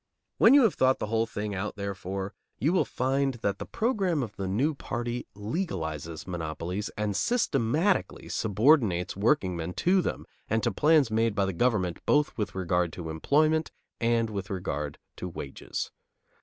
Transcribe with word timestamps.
When 0.39 0.55
you 0.55 0.63
have 0.63 0.73
thought 0.73 0.97
the 0.97 1.05
whole 1.13 1.27
thing 1.27 1.53
out, 1.53 1.75
therefore, 1.75 2.33
you 2.57 2.73
will 2.73 2.85
find 2.85 3.35
that 3.43 3.59
the 3.59 3.67
program 3.67 4.23
of 4.23 4.35
the 4.35 4.47
new 4.47 4.73
party 4.73 5.27
legalizes 5.35 6.25
monopolies 6.25 6.89
and 6.97 7.15
systematically 7.15 8.27
subordinates 8.27 9.15
workingmen 9.15 9.75
to 9.75 10.01
them 10.01 10.25
and 10.49 10.63
to 10.63 10.71
plans 10.71 11.11
made 11.11 11.35
by 11.35 11.45
the 11.45 11.53
government 11.53 12.03
both 12.07 12.35
with 12.35 12.55
regard 12.55 12.91
to 12.93 13.11
employment 13.11 13.69
and 13.99 14.31
with 14.31 14.49
regard 14.49 14.97
to 15.17 15.29
wages. 15.29 15.91